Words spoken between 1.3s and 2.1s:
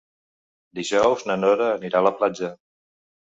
na Nora anirà a